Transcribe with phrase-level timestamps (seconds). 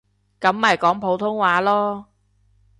[0.39, 2.05] 噉咪講普通話囉